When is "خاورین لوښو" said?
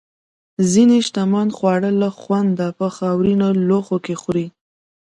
2.95-3.97